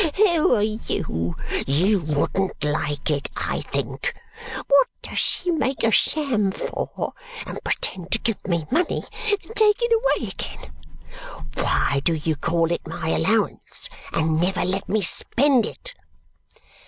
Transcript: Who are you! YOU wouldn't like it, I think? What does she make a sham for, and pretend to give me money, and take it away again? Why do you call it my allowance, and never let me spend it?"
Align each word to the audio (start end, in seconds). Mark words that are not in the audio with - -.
Who 0.15 0.55
are 0.55 0.63
you! 0.63 1.35
YOU 1.67 1.99
wouldn't 2.01 2.63
like 2.63 3.11
it, 3.11 3.29
I 3.37 3.61
think? 3.61 4.15
What 4.67 4.87
does 5.03 5.19
she 5.19 5.51
make 5.51 5.83
a 5.83 5.91
sham 5.91 6.49
for, 6.51 7.13
and 7.45 7.63
pretend 7.63 8.11
to 8.13 8.17
give 8.17 8.47
me 8.47 8.65
money, 8.71 9.03
and 9.43 9.55
take 9.55 9.77
it 9.79 9.93
away 9.93 10.29
again? 10.29 10.73
Why 11.53 12.01
do 12.03 12.13
you 12.15 12.35
call 12.35 12.71
it 12.71 12.87
my 12.87 13.09
allowance, 13.09 13.89
and 14.11 14.41
never 14.41 14.65
let 14.65 14.89
me 14.89 15.03
spend 15.03 15.67
it?" 15.67 15.93